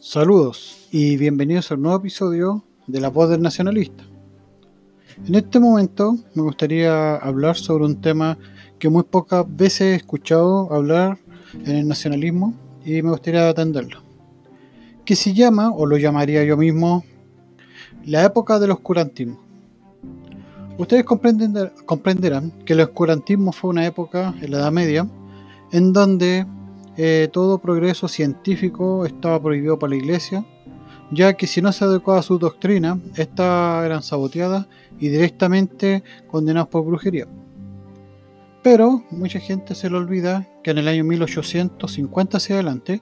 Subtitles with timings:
[0.00, 4.04] Saludos y bienvenidos a un nuevo episodio de La Voz del Nacionalista.
[5.26, 8.38] En este momento me gustaría hablar sobre un tema
[8.78, 11.18] que muy pocas veces he escuchado hablar
[11.64, 12.54] en el nacionalismo
[12.84, 14.00] y me gustaría atenderlo.
[15.04, 17.04] Que se llama, o lo llamaría yo mismo,
[18.06, 19.40] la época del oscurantismo.
[20.78, 25.08] Ustedes comprenderán que el oscurantismo fue una época en la Edad Media
[25.72, 26.46] en donde
[27.00, 30.44] eh, todo progreso científico estaba prohibido por la iglesia,
[31.12, 34.66] ya que si no se adecuaba a su doctrina, estas eran saboteadas
[34.98, 37.28] y directamente condenadas por brujería.
[38.64, 43.00] Pero mucha gente se le olvida que en el año 1850 hacia adelante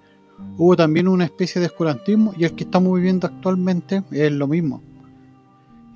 [0.59, 4.83] hubo también una especie de oscurantismo y el que estamos viviendo actualmente es lo mismo.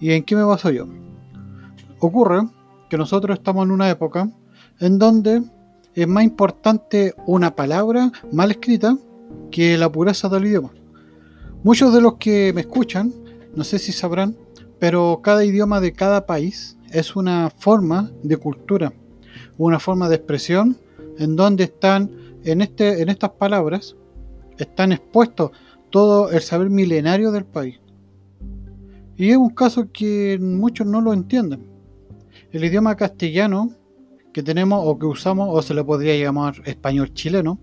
[0.00, 0.86] ¿Y en qué me baso yo?
[1.98, 2.48] Ocurre
[2.88, 4.30] que nosotros estamos en una época
[4.78, 5.42] en donde
[6.02, 8.96] es más importante una palabra mal escrita
[9.50, 10.72] que la pureza del idioma.
[11.62, 13.12] Muchos de los que me escuchan,
[13.54, 14.36] no sé si sabrán,
[14.78, 18.92] pero cada idioma de cada país es una forma de cultura,
[19.58, 20.78] una forma de expresión
[21.18, 22.10] en donde están,
[22.44, 23.96] en, este, en estas palabras,
[24.58, 25.50] están expuestos
[25.90, 27.78] todo el saber milenario del país.
[29.16, 31.66] Y es un caso que muchos no lo entienden.
[32.52, 33.70] El idioma castellano
[34.32, 37.58] que tenemos o que usamos, o se le podría llamar español chileno,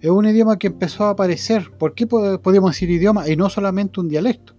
[0.00, 1.70] es un idioma que empezó a aparecer.
[1.78, 4.54] ¿Por qué podemos decir idioma y no solamente un dialecto?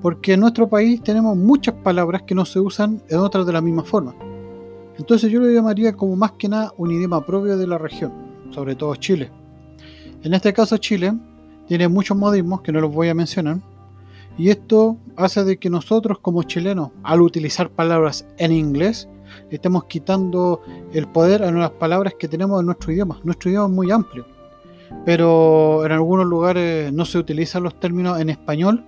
[0.00, 3.60] Porque en nuestro país tenemos muchas palabras que no se usan en otras de la
[3.60, 4.14] misma forma.
[4.98, 8.12] Entonces yo lo llamaría como más que nada un idioma propio de la región,
[8.50, 9.30] sobre todo Chile.
[10.22, 11.12] En este caso Chile
[11.68, 13.60] tiene muchos modismos que no los voy a mencionar,
[14.38, 19.08] y esto hace de que nosotros como chilenos, al utilizar palabras en inglés,
[19.50, 23.20] estemos quitando el poder a las palabras que tenemos en nuestro idioma.
[23.24, 24.26] Nuestro idioma es muy amplio,
[25.04, 28.84] pero en algunos lugares no se utilizan los términos en español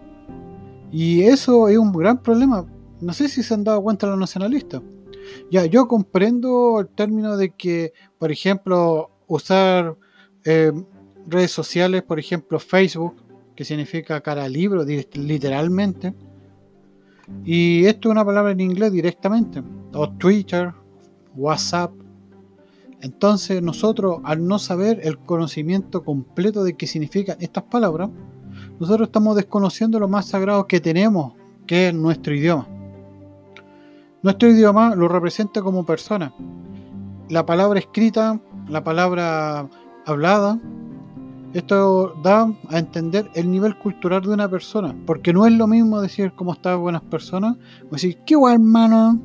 [0.91, 2.65] y eso es un gran problema.
[3.01, 4.83] No sé si se han dado cuenta los nacionalistas.
[5.51, 9.97] Ya, yo comprendo el término de que, por ejemplo, usar
[10.45, 10.73] eh,
[11.27, 13.17] redes sociales, por ejemplo, Facebook,
[13.55, 16.15] que significa cara libro, literalmente,
[17.45, 19.63] y esto es una palabra en inglés directamente,
[19.95, 20.73] o Twitter,
[21.35, 21.93] WhatsApp.
[23.01, 28.11] Entonces nosotros, al no saber el conocimiento completo de qué significan estas palabras,
[28.81, 31.35] nosotros estamos desconociendo lo más sagrado que tenemos,
[31.67, 32.67] que es nuestro idioma.
[34.23, 36.35] Nuestro idioma lo representa como persona.
[37.29, 39.69] La palabra escrita, la palabra
[40.05, 40.59] hablada,
[41.55, 46.01] esto da a entender el nivel cultural de una persona, porque no es lo mismo
[46.01, 47.57] decir cómo están buenas personas,
[47.89, 49.21] o decir, qué guay hermano.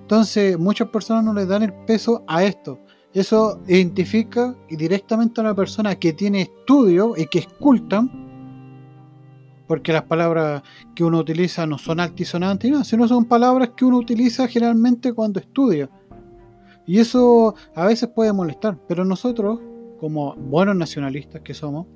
[0.00, 2.78] Entonces, muchas personas no le dan el peso a esto.
[3.12, 8.06] Eso identifica directamente a una persona que tiene estudio y que es culta,
[9.66, 10.62] porque las palabras
[10.94, 15.40] que uno utiliza no son altisonantes, no, sino son palabras que uno utiliza generalmente cuando
[15.40, 15.88] estudia.
[16.86, 19.60] Y eso a veces puede molestar, pero nosotros
[19.98, 21.86] como buenos nacionalistas que somos,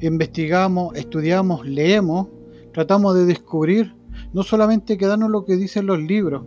[0.00, 2.28] investigamos, estudiamos, leemos,
[2.72, 3.94] tratamos de descubrir,
[4.32, 6.42] no solamente quedarnos lo que dicen los libros.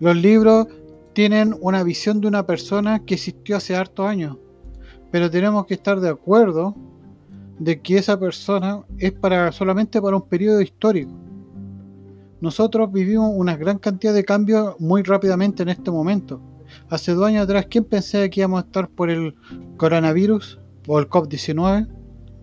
[0.00, 0.68] Los libros
[1.12, 4.36] tienen una visión de una persona que existió hace hartos años,
[5.10, 6.74] pero tenemos que estar de acuerdo
[7.58, 11.12] de que esa persona es para solamente para un periodo histórico.
[12.40, 16.40] Nosotros vivimos una gran cantidad de cambios muy rápidamente en este momento
[16.90, 19.34] hace dos años atrás, ¿quién pensaba que íbamos a estar por el
[19.76, 21.88] coronavirus o el COVID-19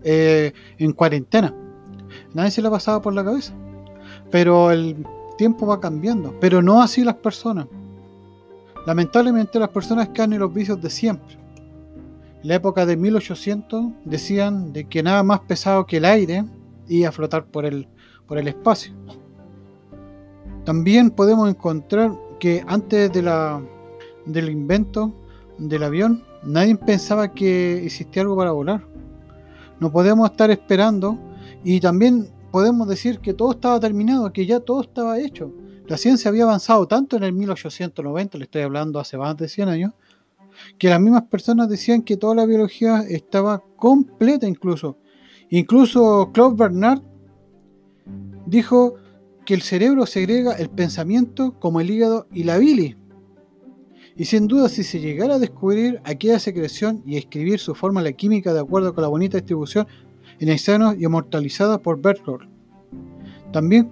[0.04, 1.54] eh, en cuarentena?
[2.34, 3.54] Nadie se le pasaba por la cabeza.
[4.30, 5.04] Pero el
[5.36, 7.66] tiempo va cambiando, pero no así las personas.
[8.86, 11.38] Lamentablemente las personas caen en los vicios de siempre.
[12.42, 16.44] En la época de 1800 decían de que nada más pesado que el aire
[16.88, 17.88] iba a flotar por el,
[18.26, 18.92] por el espacio.
[20.64, 23.62] También podemos encontrar que antes de la
[24.26, 25.14] del invento
[25.58, 28.86] del avión, nadie pensaba que existía algo para volar.
[29.80, 31.18] No podemos estar esperando
[31.64, 35.52] y también podemos decir que todo estaba terminado, que ya todo estaba hecho.
[35.86, 39.68] La ciencia había avanzado tanto en el 1890, le estoy hablando hace más de 100
[39.68, 39.92] años,
[40.78, 44.98] que las mismas personas decían que toda la biología estaba completa incluso.
[45.50, 47.02] Incluso Claude Bernard
[48.46, 48.94] dijo
[49.44, 52.96] que el cerebro segrega el pensamiento como el hígado y la bilis.
[54.16, 58.54] Y sin duda, si se llegara a descubrir aquella secreción y escribir su fórmula química
[58.54, 59.86] de acuerdo con la bonita distribución
[60.40, 62.48] en hexágonos y inmortalizada por Berthold.
[63.52, 63.90] También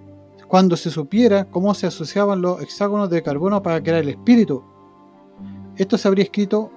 [0.48, 4.62] cuando se supiera cómo se asociaban los hexágonos de carbono para crear el espíritu.
[5.76, 6.70] Esto se habría escrito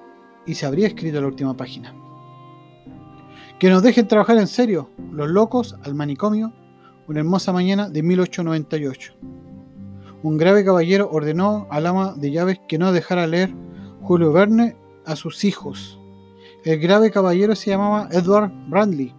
[0.45, 1.93] y se habría escrito en la última página.
[3.59, 6.53] Que nos dejen trabajar en serio, los locos al manicomio,
[7.07, 9.13] una hermosa mañana de 1898.
[10.23, 13.53] Un grave caballero ordenó al ama de llaves que no dejara leer
[14.01, 14.75] Julio Verne
[15.05, 15.99] a sus hijos.
[16.63, 19.13] El grave caballero se llamaba Edward Brandley.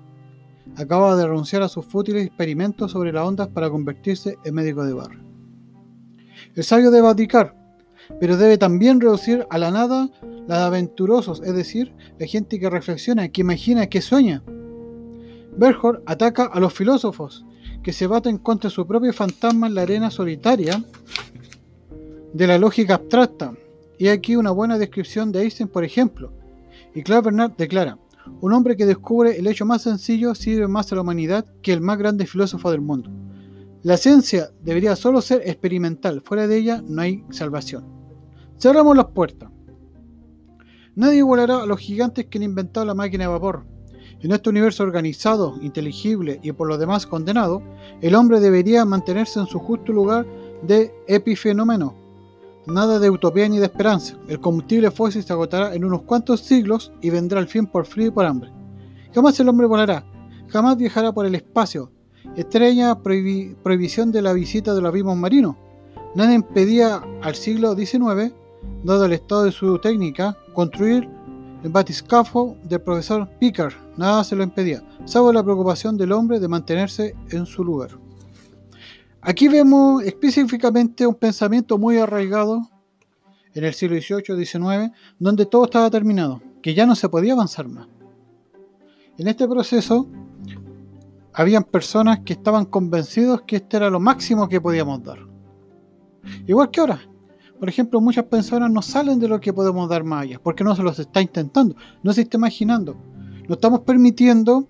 [0.77, 4.93] Acaba de renunciar a sus fútiles experimentos sobre las ondas para convertirse en médico de
[4.93, 5.21] barrio.
[6.55, 7.55] El sabio debe abdicar,
[8.21, 10.09] pero debe también reducir a la nada
[10.47, 14.43] la de aventurosos, es decir, la gente que reflexiona, que imagina, que sueña.
[15.57, 17.45] Berghoff ataca a los filósofos,
[17.89, 20.85] que se baten contra su propio fantasma en la arena solitaria
[22.35, 23.55] de la lógica abstracta.
[23.97, 26.31] Y aquí una buena descripción de Einstein, por ejemplo.
[26.95, 27.97] Y Claude Bernard declara,
[28.43, 31.81] un hombre que descubre el hecho más sencillo sirve más a la humanidad que el
[31.81, 33.11] más grande filósofo del mundo.
[33.83, 37.87] La ciencia debería solo ser experimental, fuera de ella no hay salvación.
[38.59, 39.49] Cerramos las puertas.
[40.95, 43.65] Nadie igualará a los gigantes que han inventado la máquina de vapor,
[44.21, 47.63] en este universo organizado, inteligible y por lo demás condenado,
[48.01, 50.27] el hombre debería mantenerse en su justo lugar
[50.63, 51.95] de epifenómeno.
[52.67, 54.17] Nada de utopía ni de esperanza.
[54.29, 58.09] El combustible fósil se agotará en unos cuantos siglos y vendrá el fin por frío
[58.09, 58.51] y por hambre.
[59.15, 60.05] Jamás el hombre volará,
[60.49, 61.91] jamás viajará por el espacio.
[62.37, 65.57] Extraña prohibición de la visita de los abismos marinos.
[66.15, 68.33] Nada impedía al siglo XIX,
[68.83, 71.09] dado el estado de su técnica, construir
[71.63, 76.49] el batiscafo del profesor Picard nada se lo impedía, salvo la preocupación del hombre de
[76.49, 77.91] mantenerse en su lugar.
[79.21, 82.71] Aquí vemos específicamente un pensamiento muy arraigado
[83.55, 87.89] en el siglo XVIII-XIX, donde todo estaba terminado, que ya no se podía avanzar más.
[89.19, 90.09] En este proceso,
[91.35, 95.19] habían personas que estaban convencidos que este era lo máximo que podíamos dar.
[96.47, 97.01] Igual que ahora,
[97.59, 100.77] por ejemplo, muchas personas no salen de lo que podemos dar más allá, porque no
[100.77, 102.97] se los está intentando, no se está imaginando.
[103.49, 104.69] No estamos permitiendo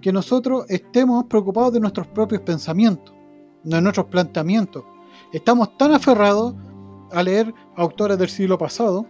[0.00, 3.12] que nosotros estemos preocupados de nuestros propios pensamientos,
[3.64, 4.84] de nuestros planteamientos.
[5.32, 6.54] Estamos tan aferrados
[7.10, 9.06] a leer autores del siglo pasado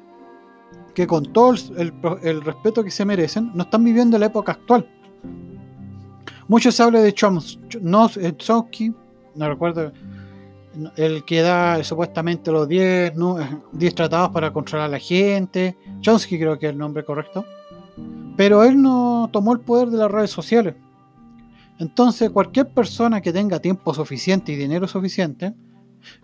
[0.94, 4.86] que con todo el, respeto que se merecen, no están viviendo la época actual.
[6.48, 8.94] Muchos hablan de Chomsky,
[9.34, 9.92] no recuerdo
[10.96, 13.14] el que da supuestamente los 10
[13.94, 15.76] tratados para controlar a la gente.
[16.00, 17.44] Chomsky creo que es el nombre correcto.
[18.36, 20.74] Pero él no tomó el poder de las redes sociales.
[21.78, 25.54] Entonces cualquier persona que tenga tiempo suficiente y dinero suficiente,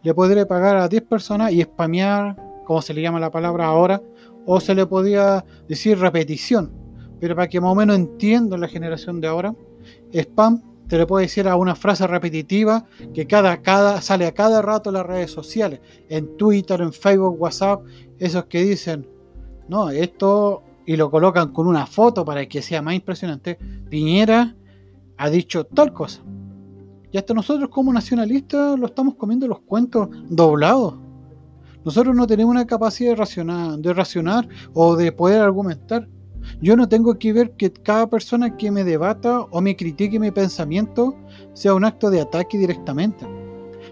[0.03, 4.03] le podría pagar a 10 personas y spamear, como se le llama la palabra ahora,
[4.47, 6.73] o se le podía decir repetición.
[7.21, 9.55] Pero para que más o menos entiendan la generación de ahora,
[10.13, 14.89] spam te le puede decir a una frase repetitiva que cada, sale a cada rato
[14.89, 17.83] en las redes sociales, en Twitter, en Facebook, WhatsApp,
[18.19, 19.07] esos que dicen,
[19.69, 23.59] no, esto, y lo colocan con una foto para que sea más impresionante,
[23.91, 24.57] Piñera
[25.19, 26.23] ha dicho tal cosa.
[27.13, 30.95] Y hasta nosotros como nacionalistas lo estamos comiendo los cuentos doblados.
[31.85, 36.09] Nosotros no tenemos una capacidad de racionar, de racionar o de poder argumentar.
[36.63, 40.31] Yo no tengo que ver que cada persona que me debata o me critique mi
[40.31, 41.15] pensamiento
[41.53, 43.27] sea un acto de ataque directamente.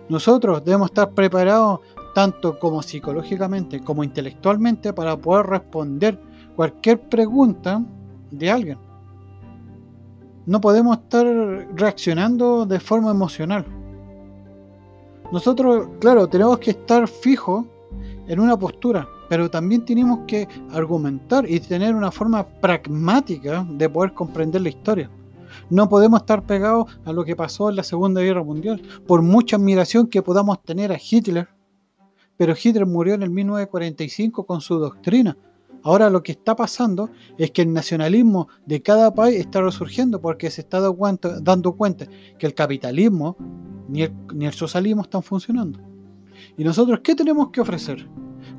[0.08, 1.80] Nosotros debemos estar preparados
[2.14, 6.18] tanto como psicológicamente como intelectualmente para poder responder
[6.56, 7.82] cualquier pregunta
[8.30, 8.78] de alguien.
[10.46, 11.26] No podemos estar
[11.74, 13.64] reaccionando de forma emocional.
[15.30, 17.66] Nosotros, claro, tenemos que estar fijos
[18.26, 24.12] en una postura pero también tenemos que argumentar y tener una forma pragmática de poder
[24.12, 25.10] comprender la historia.
[25.70, 29.56] No podemos estar pegados a lo que pasó en la Segunda Guerra Mundial, por mucha
[29.56, 31.48] admiración que podamos tener a Hitler,
[32.36, 35.36] pero Hitler murió en el 1945 con su doctrina.
[35.86, 40.50] Ahora lo que está pasando es que el nacionalismo de cada país está resurgiendo porque
[40.50, 42.06] se está dando cuenta
[42.38, 43.36] que el capitalismo
[43.88, 45.78] ni el, ni el socialismo están funcionando.
[46.58, 48.04] ¿Y nosotros qué tenemos que ofrecer?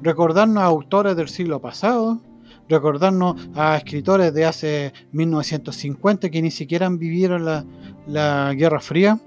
[0.01, 2.21] recordarnos a autores del siglo pasado,
[2.69, 7.65] recordarnos a escritores de hace 1950 que ni siquiera vivieron la,
[8.07, 9.19] la Guerra Fría,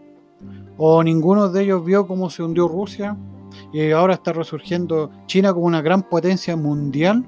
[0.77, 3.17] o ninguno de ellos vio cómo se hundió Rusia
[3.73, 7.27] y ahora está resurgiendo China como una gran potencia mundial,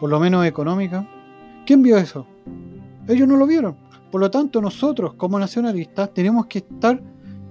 [0.00, 1.08] por lo menos económica.
[1.66, 2.26] ¿Quién vio eso?
[3.08, 3.76] Ellos no lo vieron.
[4.10, 7.02] Por lo tanto, nosotros como nacionalistas tenemos que estar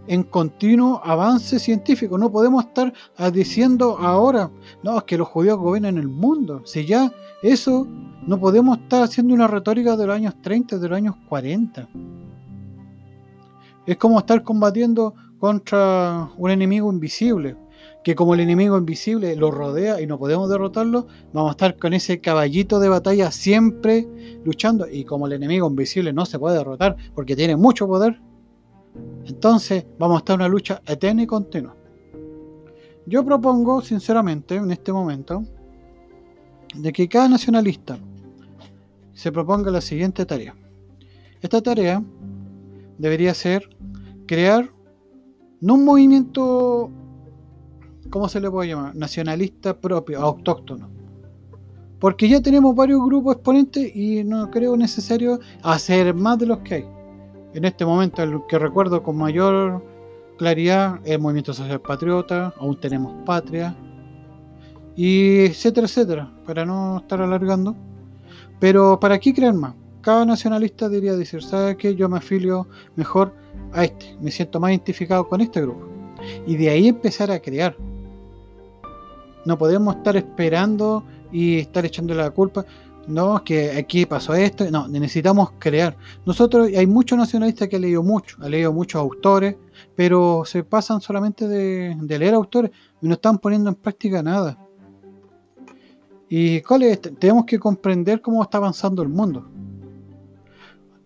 [0.08, 2.18] en continuo avance científico.
[2.18, 2.94] No podemos estar
[3.32, 4.50] diciendo ahora,
[4.84, 6.62] no, es que los judíos gobiernan el mundo.
[6.66, 7.88] Si ya eso,
[8.28, 11.90] no podemos estar haciendo una retórica de los años 30, de los años 40.
[13.86, 17.58] Es como estar combatiendo contra un enemigo invisible.
[18.04, 21.94] Que como el enemigo invisible lo rodea y no podemos derrotarlo, vamos a estar con
[21.94, 24.08] ese caballito de batalla siempre
[24.44, 24.88] luchando.
[24.90, 28.20] Y como el enemigo invisible no se puede derrotar porque tiene mucho poder,
[29.26, 31.76] entonces vamos a estar en una lucha eterna y continua.
[33.06, 35.44] Yo propongo, sinceramente, en este momento,
[36.76, 37.98] de que cada nacionalista
[39.14, 40.56] se proponga la siguiente tarea.
[41.42, 42.04] Esta tarea
[42.98, 43.70] debería ser
[44.26, 44.70] crear
[45.60, 46.90] no un movimiento
[48.14, 48.96] ¿cómo se le puede llamar?
[48.96, 50.88] Nacionalista propio, autóctono.
[52.00, 56.76] Porque ya tenemos varios grupos exponentes y no creo necesario hacer más de los que
[56.76, 56.86] hay.
[57.56, 59.84] En este momento, el que recuerdo con mayor
[60.38, 63.76] claridad es el Movimiento Social Patriota, aún tenemos Patria,
[64.96, 67.76] y etcétera, etcétera, para no estar alargando.
[68.60, 69.74] Pero ¿para qué crear más?
[70.02, 71.96] Cada nacionalista diría decir, ¿sabe qué?
[71.96, 73.34] Yo me afilio mejor
[73.72, 75.90] a este, me siento más identificado con este grupo.
[76.46, 77.76] Y de ahí empezar a crear.
[79.46, 82.66] No podemos estar esperando y estar echándole la culpa.
[83.08, 84.70] No, que aquí pasó esto.
[84.72, 85.98] No, necesitamos crear.
[86.26, 89.56] Nosotros, hay muchos nacionalistas que han leído mucho, han leído muchos autores,
[89.96, 92.72] pero se pasan solamente de, leer autores
[93.02, 94.58] y no están poniendo en práctica nada.
[96.30, 97.02] ¿Y cuál es?
[97.02, 99.50] Tenemos que comprender cómo está avanzando el mundo.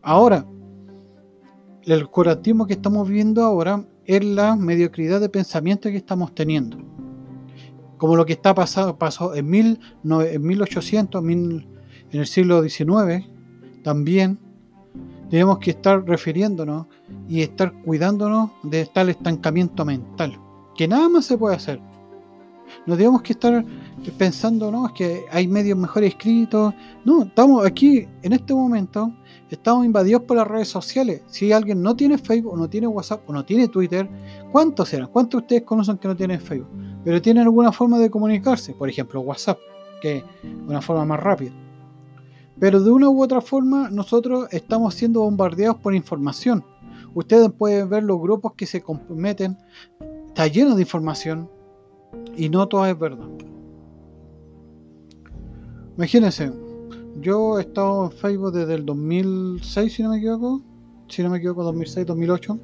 [0.03, 0.45] Ahora,
[1.83, 6.77] el curatismo que estamos viendo ahora es la mediocridad de pensamiento que estamos teniendo
[7.97, 11.65] como lo que está pasado, pasó en, mil, en 1800, en
[12.11, 13.25] el siglo XIX,
[13.83, 14.39] también
[15.29, 16.87] tenemos que estar refiriéndonos
[17.27, 20.39] y estar cuidándonos de tal estancamiento mental,
[20.75, 21.81] que nada más se puede hacer.
[22.85, 23.65] No tenemos que estar
[24.17, 26.73] pensando, no, es que hay medios mejores escritos.
[27.05, 29.13] No, estamos aquí, en este momento,
[29.49, 31.21] estamos invadidos por las redes sociales.
[31.27, 34.09] Si alguien no tiene Facebook, no tiene WhatsApp, o no tiene Twitter,
[34.51, 35.07] ¿cuántos serán?
[35.07, 36.69] ¿Cuántos ustedes conocen que no tienen Facebook?
[37.03, 39.59] Pero tienen alguna forma de comunicarse, por ejemplo WhatsApp,
[40.01, 40.23] que es
[40.67, 41.51] una forma más rápida.
[42.59, 46.63] Pero de una u otra forma, nosotros estamos siendo bombardeados por información.
[47.13, 49.57] Ustedes pueden ver los grupos que se comprometen,
[50.27, 51.49] está lleno de información
[52.35, 53.27] y no todo es verdad.
[55.95, 56.51] Imagínense,
[57.21, 60.61] yo he estado en Facebook desde el 2006, si no me equivoco.
[61.07, 62.59] Si no me equivoco, 2006, 2008.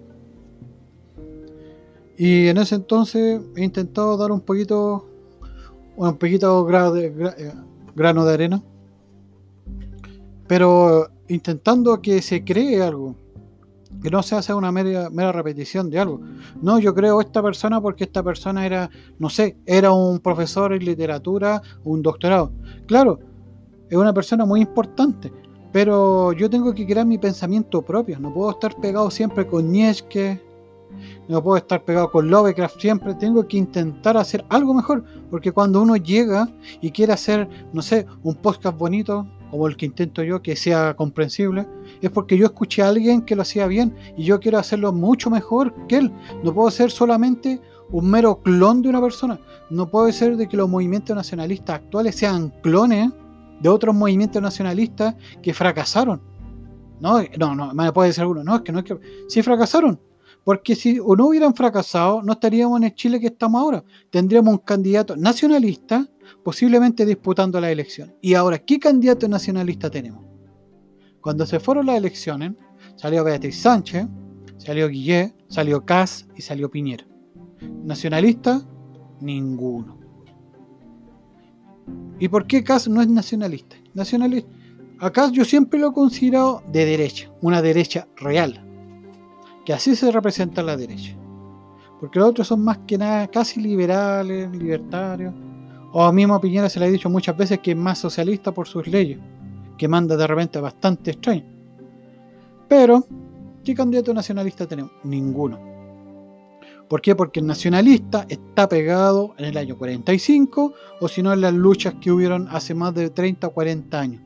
[2.17, 5.07] Y en ese entonces he intentado dar un poquito,
[5.95, 7.53] un poquito eh,
[7.95, 8.63] grano de arena.
[10.47, 13.15] Pero intentando que se cree algo.
[14.01, 16.19] Que no se hace una mera, mera repetición de algo.
[16.61, 18.89] No, yo creo esta persona porque esta persona era,
[19.19, 22.51] no sé, era un profesor en literatura, un doctorado.
[22.87, 23.19] Claro,
[23.89, 25.31] es una persona muy importante,
[25.71, 28.19] pero yo tengo que crear mi pensamiento propio.
[28.19, 30.41] No puedo estar pegado siempre con Nietzsche,
[31.27, 33.13] no puedo estar pegado con Lovecraft siempre.
[33.15, 36.49] Tengo que intentar hacer algo mejor, porque cuando uno llega
[36.81, 40.95] y quiere hacer, no sé, un podcast bonito, como el que intento yo, que sea
[40.95, 41.67] comprensible,
[42.01, 45.29] es porque yo escuché a alguien que lo hacía bien y yo quiero hacerlo mucho
[45.29, 46.11] mejor que él.
[46.43, 49.39] No puedo ser solamente un mero clon de una persona.
[49.69, 53.11] No puede ser de que los movimientos nacionalistas actuales sean clones
[53.59, 56.19] de otros movimientos nacionalistas que fracasaron.
[56.99, 58.97] No, no, no, me puede decir alguno, no, es que no es que.
[59.27, 59.99] Sí fracasaron.
[60.43, 63.83] Porque si o no hubieran fracasado, no estaríamos en el Chile que estamos ahora.
[64.09, 66.09] Tendríamos un candidato nacionalista
[66.43, 68.13] posiblemente disputando la elección.
[68.21, 70.25] Y ahora, ¿qué candidato nacionalista tenemos?
[71.21, 72.53] Cuando se fueron las elecciones,
[72.95, 74.05] salió Beatriz Sánchez,
[74.57, 77.07] salió Guillé, salió Cas y salió Piñera.
[77.83, 78.61] Nacionalista,
[79.21, 79.99] ninguno.
[82.19, 83.77] ¿Y por qué Cas no es nacionalista?
[83.93, 84.49] Nacionalista.
[84.99, 88.72] Acá yo siempre lo he considerado de derecha, una derecha real.
[89.65, 91.15] Que así se representa la derecha.
[91.99, 95.33] Porque los otros son más que nada casi liberales, libertarios.
[95.93, 98.67] O a mismo Piñera se le ha dicho muchas veces que es más socialista por
[98.67, 99.19] sus leyes,
[99.77, 101.45] que manda de repente bastante extraño.
[102.67, 103.05] Pero,
[103.63, 104.91] ¿qué candidato nacionalista tenemos?
[105.03, 105.59] Ninguno.
[106.89, 107.15] ¿Por qué?
[107.15, 111.95] Porque el nacionalista está pegado en el año 45 o si no en las luchas
[112.01, 114.21] que hubieron hace más de 30 o 40 años.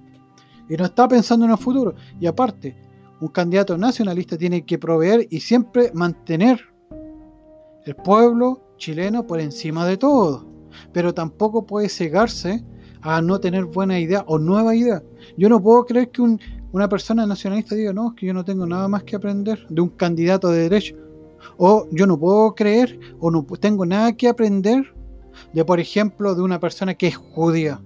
[0.69, 1.95] Y no está pensando en el futuro.
[2.19, 2.75] Y aparte,
[3.19, 6.61] un candidato nacionalista tiene que proveer y siempre mantener
[7.85, 10.45] el pueblo chileno por encima de todo.
[10.93, 12.63] Pero tampoco puede cegarse
[13.01, 15.01] a no tener buena idea o nueva idea.
[15.37, 18.65] Yo no puedo creer que una persona nacionalista diga, no, es que yo no tengo
[18.65, 20.95] nada más que aprender de un candidato de derecho
[21.57, 24.93] o yo no puedo creer o no tengo nada que aprender
[25.53, 27.81] de, por ejemplo, de una persona que es judía.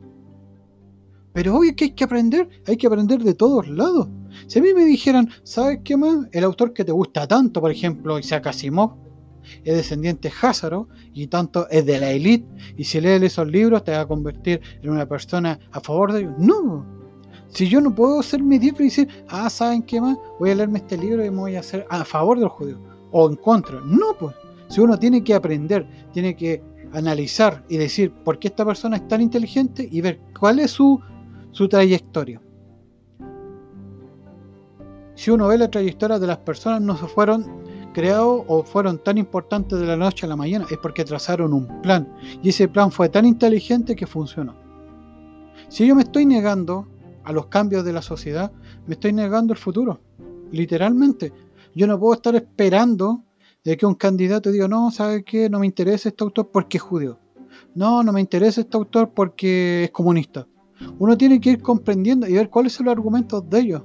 [1.34, 4.08] Pero obvio que hay que aprender, hay que aprender de todos lados.
[4.48, 6.28] Si a mí me dijeran, ¿sabes qué más?
[6.32, 8.96] El autor que te gusta tanto, por ejemplo, Isaac Asimov,
[9.64, 12.48] es descendiente házaro y tanto es de la élite.
[12.78, 16.22] Y si lees esos libros te va a convertir en una persona a favor de
[16.22, 16.34] ellos.
[16.38, 16.86] No.
[17.48, 20.18] Si yo no puedo ser mediocre y decir, ah, ¿saben qué más?
[20.40, 22.80] Voy a leerme este libro y me voy a hacer a favor de los judíos
[23.12, 23.82] o en contra.
[23.86, 24.36] No, pues.
[24.70, 29.08] Si uno tiene que aprender, tiene que analizar y decir por qué esta persona es
[29.08, 31.00] tan inteligente y ver cuál es su,
[31.52, 32.42] su trayectoria.
[35.22, 37.46] Si uno ve la trayectoria de las personas, no se fueron
[37.94, 41.80] creados o fueron tan importantes de la noche a la mañana, es porque trazaron un
[41.84, 42.12] plan.
[42.42, 44.56] Y ese plan fue tan inteligente que funcionó.
[45.70, 46.88] Si yo me estoy negando
[47.24, 48.52] a los cambios de la sociedad,
[48.88, 50.02] me estoy negando el futuro.
[50.52, 51.32] Literalmente.
[51.76, 53.24] Yo no puedo estar esperando
[53.64, 55.52] de que un candidato diga, no, ¿sabe qué?
[55.52, 57.20] No me interesa este autor porque es judío.
[57.76, 60.48] No, no me interesa este autor porque es comunista.
[60.98, 63.84] Uno tiene que ir comprendiendo y ver cuáles son los argumentos de ellos.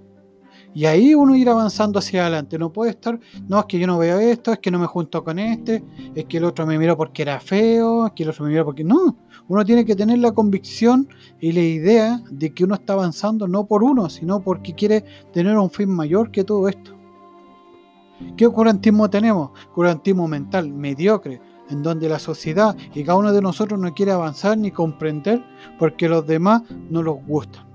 [0.77, 2.59] Y ahí uno ir avanzando hacia adelante.
[2.59, 3.19] No puede estar,
[3.49, 5.83] no, es que yo no veo esto, es que no me junto con este,
[6.15, 8.67] es que el otro me miró porque era feo, es que el otro me miró
[8.67, 8.85] porque...
[8.85, 9.17] No,
[9.49, 11.09] uno tiene que tener la convicción
[11.41, 15.03] y la idea de que uno está avanzando no por uno, sino porque quiere
[15.33, 16.95] tener un fin mayor que todo esto.
[18.37, 19.53] ¿Qué curantismo tenemos?
[19.75, 21.41] Curantismo mental, mediocre,
[21.71, 25.43] en donde la sociedad y cada uno de nosotros no quiere avanzar ni comprender
[25.79, 27.66] porque los demás no los gustan.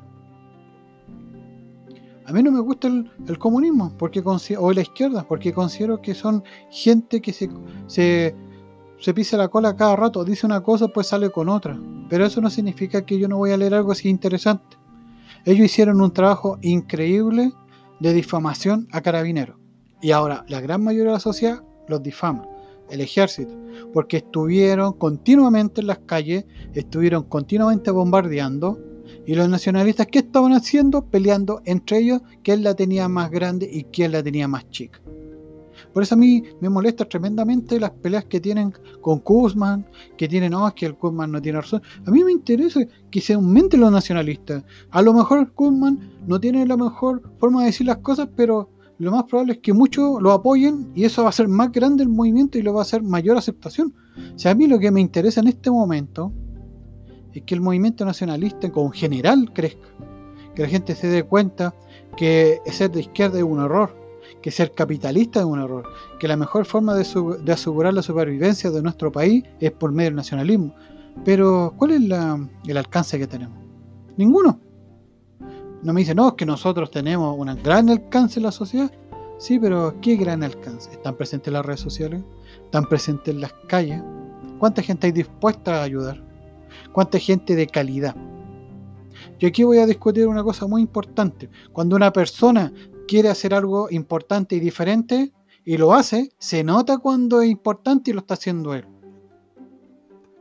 [2.25, 4.21] A mí no me gusta el, comunismo porque
[4.57, 7.49] o la izquierda, porque considero que son gente que se,
[7.87, 11.77] se, pisa la cola cada rato, dice una cosa, pues sale con otra.
[12.09, 14.77] Pero eso no significa que yo no voy a leer algo así interesante.
[15.45, 17.51] Ellos hicieron un trabajo increíble
[17.99, 19.57] de difamación a carabineros.
[20.01, 22.47] Y ahora la gran mayoría de la sociedad los difama,
[22.89, 23.53] el ejército,
[23.93, 28.79] porque estuvieron continuamente en las calles, estuvieron continuamente bombardeando,
[29.31, 31.05] y los nacionalistas, ¿qué estaban haciendo?
[31.05, 34.99] Peleando entre ellos quién la tenía más grande y quién la tenía más chica.
[35.93, 39.85] Por eso a mí me molesta tremendamente las peleas que tienen con Kuzman,
[40.17, 41.81] que tienen, no, es que el Kuzman no tiene razón.
[42.05, 44.65] A mí me interesa que se aumenten los nacionalistas.
[44.89, 45.97] A lo mejor Kuzman
[46.27, 49.71] no tiene la mejor forma de decir las cosas, pero lo más probable es que
[49.71, 52.81] muchos lo apoyen y eso va a ser más grande el movimiento y lo va
[52.81, 53.93] a hacer mayor aceptación.
[54.35, 56.33] O sea, a mí lo que me interesa en este momento
[57.33, 59.87] es que el movimiento nacionalista como general crezca,
[60.55, 61.73] que la gente se dé cuenta
[62.17, 63.95] que ser de izquierda es un error,
[64.41, 65.85] que ser capitalista es un error,
[66.19, 67.01] que la mejor forma de,
[67.51, 70.73] asegurar la supervivencia de nuestro país es por medio del nacionalismo.
[71.25, 72.01] Pero, ¿cuál es
[72.67, 73.57] el alcance que tenemos?
[74.17, 74.59] Ninguno.
[75.83, 78.91] No me dice, no, es que nosotros tenemos un gran alcance en la sociedad.
[79.37, 80.91] Sí, pero ¿qué gran alcance?
[80.91, 82.21] ¿Están presentes en las redes sociales?
[82.65, 84.01] ¿Están presentes en las calles?
[84.59, 86.30] ¿Cuánta gente hay dispuesta a ayudar?
[86.91, 88.15] ¿Cuánta gente de calidad?
[89.39, 91.49] Yo aquí voy a discutir una cosa muy importante.
[91.73, 92.71] Cuando una persona
[93.07, 95.31] quiere hacer algo importante y diferente
[95.65, 98.85] y lo hace, se nota cuando es importante y lo está haciendo él.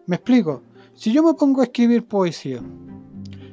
[0.07, 0.63] Me explico.
[0.95, 2.63] Si yo me pongo a escribir poesía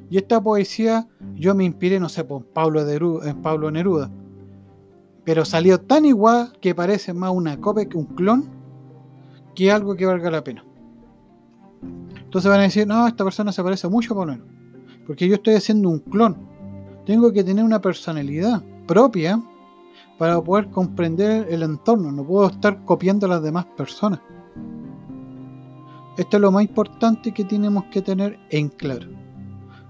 [0.09, 2.81] y esta poesía yo me inspiré, no sé, por Pablo,
[3.23, 4.11] en Pablo Neruda.
[5.23, 8.49] Pero salió tan igual que parece más una copia que un clon
[9.55, 10.66] que algo que valga la pena.
[12.27, 14.45] Entonces van a decir, no, esta persona se parece mucho a Neruda.
[15.05, 16.35] Porque yo estoy haciendo un clon.
[17.05, 19.41] Tengo que tener una personalidad propia
[20.17, 22.11] para poder comprender el entorno.
[22.11, 24.19] No puedo estar copiando a las demás personas.
[26.17, 29.07] Esto es lo más importante que tenemos que tener en claro.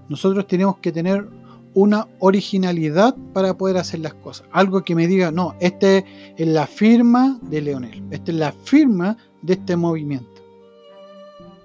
[0.08, 1.28] Nosotros tenemos que tener
[1.74, 4.46] una originalidad para poder hacer las cosas.
[4.52, 6.04] Algo que me diga, no, esta es
[6.46, 10.37] la firma de Leonel, esta es la firma de este movimiento.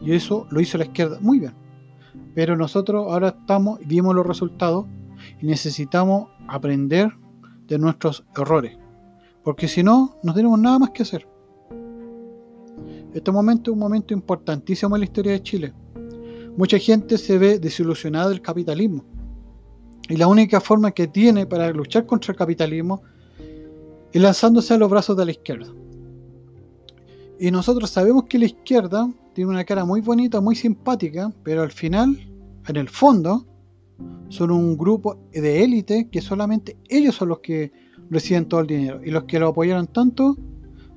[0.03, 1.53] Y eso lo hizo la izquierda muy bien.
[2.35, 4.85] Pero nosotros ahora estamos, vimos los resultados
[5.41, 7.11] y necesitamos aprender
[7.67, 8.77] de nuestros errores.
[9.43, 11.27] Porque si no, no tenemos nada más que hacer.
[13.13, 15.73] Este momento es un momento importantísimo en la historia de Chile.
[16.57, 19.05] Mucha gente se ve desilusionada del capitalismo.
[20.09, 23.03] Y la única forma que tiene para luchar contra el capitalismo
[24.11, 25.67] es lanzándose a los brazos de la izquierda.
[27.39, 31.71] Y nosotros sabemos que la izquierda tiene una cara muy bonita, muy simpática, pero al
[31.71, 32.17] final,
[32.67, 33.45] en el fondo,
[34.29, 37.71] son un grupo de élite que solamente ellos son los que
[38.09, 39.01] reciben todo el dinero.
[39.03, 40.37] Y los que lo apoyaron tanto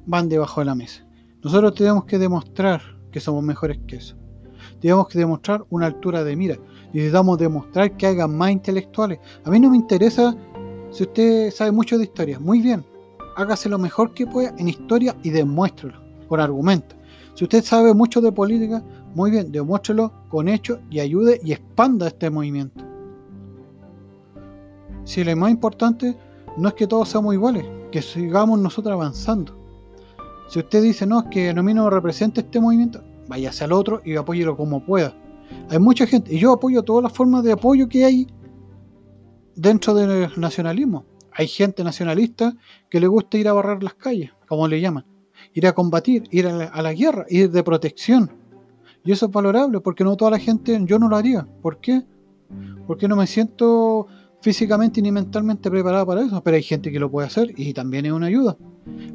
[0.07, 1.07] van debajo de la mesa.
[1.43, 4.17] Nosotros tenemos que demostrar que somos mejores que eso
[4.81, 6.57] tenemos que demostrar una altura de mira.
[6.93, 9.19] Necesitamos demostrar que hagan más intelectuales.
[9.45, 10.37] A mí no me interesa
[10.91, 12.39] si usted sabe mucho de historia.
[12.39, 12.85] Muy bien,
[13.37, 16.97] hágase lo mejor que pueda en historia y demuéstrelo con argumentos.
[17.37, 18.83] Si usted sabe mucho de política,
[19.15, 22.83] muy bien, demuéstrelo con hechos y ayude y expanda este movimiento.
[25.05, 26.17] Si lo más importante
[26.57, 29.55] no es que todos seamos iguales, que sigamos nosotros avanzando.
[30.49, 34.01] Si usted dice, no, es que a mí no representa este movimiento, váyase al otro
[34.03, 35.15] y apóyelo como pueda.
[35.69, 38.27] Hay mucha gente, y yo apoyo todas las formas de apoyo que hay
[39.57, 41.05] dentro del nacionalismo.
[41.33, 42.57] Hay gente nacionalista
[42.89, 45.05] que le gusta ir a barrer las calles, como le llaman,
[45.57, 48.31] ir a combatir, ir a la, guerra, ir de protección.
[49.03, 51.49] Y eso es valorable, porque no toda la gente, yo no lo haría.
[51.63, 52.03] ¿Por qué?
[52.87, 54.07] Porque no me siento
[54.43, 58.05] físicamente ni mentalmente preparado para eso, pero hay gente que lo puede hacer y también
[58.05, 58.59] es una ayuda.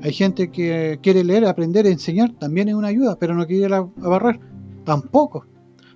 [0.02, 3.86] Hay gente que quiere leer, aprender, enseñar, también es una ayuda, pero no quiere ir
[3.98, 4.40] barrer,
[4.84, 5.46] tampoco.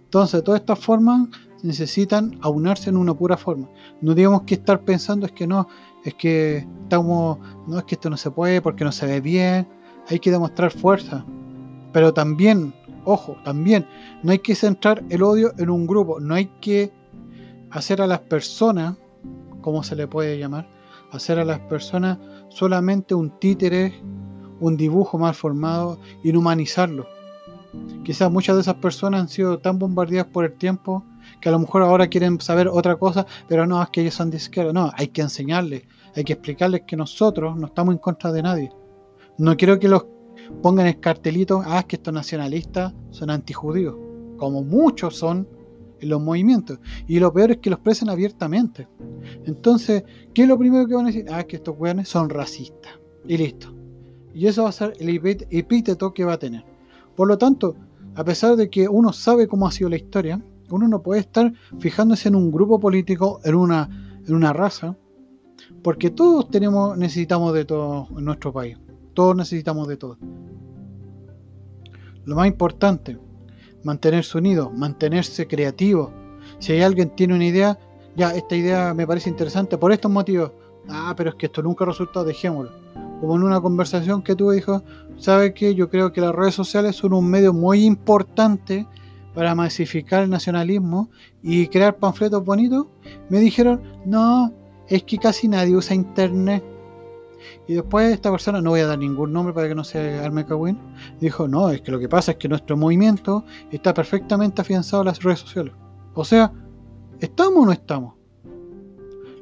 [0.03, 1.27] Entonces, todas estas formas
[1.63, 3.67] necesitan aunarse en una pura forma.
[3.99, 5.67] No digamos que estar pensando es que no,
[6.03, 9.67] es que estamos, no es que esto no se puede porque no se ve bien,
[10.09, 11.25] hay que demostrar fuerza.
[11.91, 13.87] Pero también, ojo, también,
[14.23, 16.91] no hay que centrar el odio en un grupo, no hay que
[17.71, 18.95] hacer a las personas,
[19.61, 20.69] como se le puede llamar,
[21.11, 22.17] hacer a las personas
[22.49, 24.01] solamente un títere,
[24.59, 27.07] un dibujo mal formado, inhumanizarlo.
[28.03, 31.03] Quizás muchas de esas personas han sido tan bombardeadas por el tiempo
[31.41, 34.29] que a lo mejor ahora quieren saber otra cosa, pero no, es que ellos son
[34.29, 34.39] de.
[34.73, 35.83] No, hay que enseñarles,
[36.15, 38.71] hay que explicarles que nosotros no estamos en contra de nadie.
[39.37, 40.05] No quiero que los
[40.61, 43.95] pongan el cartelito, ah, es que estos nacionalistas son antijudíos,
[44.37, 45.47] como muchos son
[45.99, 46.79] en los movimientos.
[47.07, 48.87] Y lo peor es que los expresan abiertamente.
[49.45, 51.25] Entonces, ¿qué es lo primero que van a decir?
[51.29, 52.93] Ah, es que estos weones son racistas.
[53.27, 53.73] Y listo.
[54.33, 55.09] Y eso va a ser el
[55.49, 56.63] epíteto que va a tener.
[57.15, 57.75] Por lo tanto,
[58.15, 61.53] a pesar de que uno sabe cómo ha sido la historia, uno no puede estar
[61.79, 64.97] fijándose en un grupo político, en una, en una raza,
[65.83, 68.77] porque todos tenemos, necesitamos de todo en nuestro país.
[69.15, 70.17] Todos necesitamos de todo.
[72.25, 73.17] Lo más importante,
[73.83, 76.11] mantenerse unidos, mantenerse creativos.
[76.59, 77.79] Si hay alguien tiene una idea,
[78.15, 80.51] ya, esta idea me parece interesante por estos motivos.
[80.87, 82.71] Ah, pero es que esto nunca ha resultado, dejémoslo.
[83.19, 84.83] Como en una conversación que tuve, dijo,
[85.17, 85.73] ¿sabe qué?
[85.73, 88.85] Yo creo que las redes sociales son un medio muy importante
[89.33, 91.09] para masificar el nacionalismo
[91.41, 92.87] y crear panfletos bonitos,
[93.29, 94.51] me dijeron, no,
[94.87, 96.63] es que casi nadie usa internet.
[97.67, 100.45] Y después esta persona, no voy a dar ningún nombre para que no se arme
[100.45, 100.77] cagüín,
[101.19, 105.05] dijo, no, es que lo que pasa es que nuestro movimiento está perfectamente afianzado a
[105.05, 105.73] las redes sociales.
[106.13, 106.51] O sea,
[107.19, 108.15] ¿estamos o no estamos?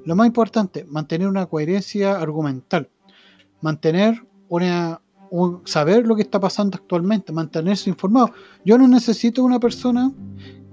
[0.05, 2.89] Lo más importante, mantener una coherencia argumental,
[3.61, 5.01] mantener una,
[5.65, 8.31] saber lo que está pasando actualmente, mantenerse informado.
[8.65, 10.11] Yo no necesito una persona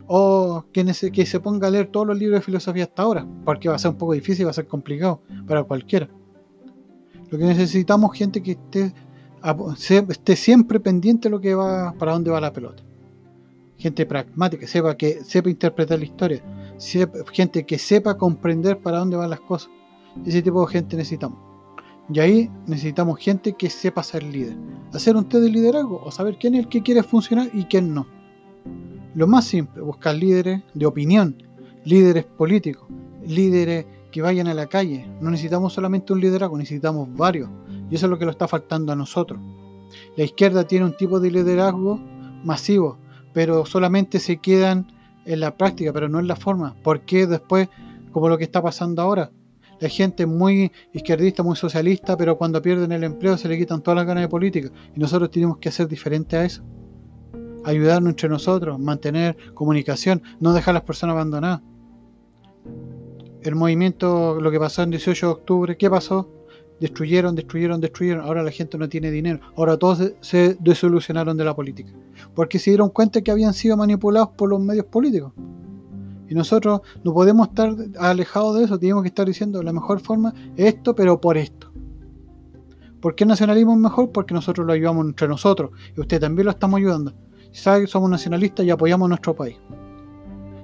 [0.06, 3.68] o que, que se ponga a leer todos los libros de filosofía hasta ahora, porque
[3.68, 6.08] va a ser un poco difícil, va a ser complicado para cualquiera.
[7.30, 8.92] Lo que necesitamos gente que esté,
[10.08, 12.82] esté siempre pendiente de lo que va, para dónde va la pelota.
[13.78, 16.42] Gente pragmática, sepa que sepa interpretar la historia,
[17.32, 19.70] gente que sepa comprender para dónde van las cosas.
[20.26, 21.38] Ese tipo de gente necesitamos.
[22.12, 24.56] Y ahí necesitamos gente que sepa ser líder.
[24.92, 27.94] Hacer un test de liderazgo o saber quién es el que quiere funcionar y quién
[27.94, 28.06] no.
[29.14, 31.40] Lo más simple, buscar líderes de opinión,
[31.84, 32.88] líderes políticos,
[33.24, 35.06] líderes que vayan a la calle.
[35.20, 37.48] No necesitamos solamente un liderazgo, necesitamos varios.
[37.90, 39.40] Y eso es lo que lo está faltando a nosotros.
[40.16, 42.00] La izquierda tiene un tipo de liderazgo
[42.44, 42.98] masivo,
[43.32, 44.86] pero solamente se quedan
[45.24, 46.74] en la práctica, pero no en la forma.
[46.82, 47.68] ¿Por qué después,
[48.12, 49.30] como lo que está pasando ahora?
[49.80, 53.96] La gente muy izquierdista, muy socialista, pero cuando pierden el empleo se le quitan todas
[53.96, 54.70] las ganas de política.
[54.94, 56.62] Y nosotros tenemos que hacer diferente a eso.
[57.64, 61.62] Ayudarnos entre nosotros, mantener comunicación, no dejar a las personas abandonadas.
[63.42, 66.28] El movimiento, lo que pasó en 18 de octubre, ¿qué pasó?
[66.78, 68.24] Destruyeron, destruyeron, destruyeron.
[68.24, 69.40] Ahora la gente no tiene dinero.
[69.56, 71.92] Ahora todos se, desolucionaron de la política.
[72.34, 75.32] Porque se dieron cuenta que habían sido manipulados por los medios políticos.
[76.28, 80.32] Y nosotros no podemos estar alejados de eso, tenemos que estar diciendo la mejor forma
[80.56, 81.72] es esto, pero por esto.
[83.00, 84.12] ¿Por qué el nacionalismo es mejor?
[84.12, 87.14] Porque nosotros lo ayudamos entre nosotros y usted también lo estamos ayudando.
[87.52, 89.56] Sabe que somos nacionalistas y apoyamos a nuestro país.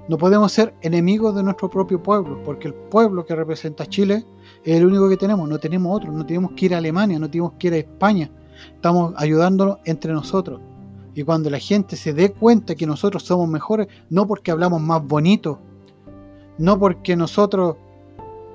[0.09, 4.25] No podemos ser enemigos de nuestro propio pueblo, porque el pueblo que representa a Chile
[4.65, 7.29] es el único que tenemos, no tenemos otro, no tenemos que ir a Alemania, no
[7.29, 8.31] tenemos que ir a España.
[8.75, 10.61] Estamos ayudándonos entre nosotros.
[11.15, 15.05] Y cuando la gente se dé cuenta que nosotros somos mejores, no porque hablamos más
[15.05, 15.59] bonito,
[16.59, 17.77] no porque nosotros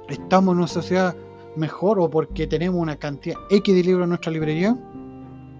[0.07, 1.15] estamos en una sociedad
[1.57, 4.77] mejor o porque tenemos una cantidad X de libros en nuestra librería,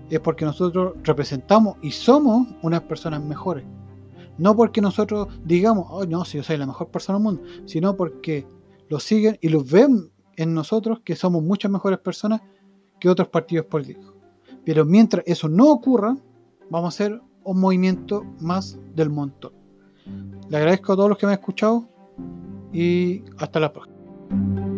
[0.09, 3.65] es porque nosotros representamos y somos unas personas mejores.
[4.41, 7.95] No porque nosotros digamos, oh no, si yo soy la mejor persona del mundo, sino
[7.95, 8.47] porque
[8.89, 12.41] los siguen y los ven en nosotros que somos muchas mejores personas
[12.99, 14.15] que otros partidos políticos.
[14.65, 16.17] Pero mientras eso no ocurra,
[16.71, 19.53] vamos a hacer un movimiento más del montón.
[20.49, 21.87] Le agradezco a todos los que me han escuchado
[22.73, 24.70] y hasta la próxima.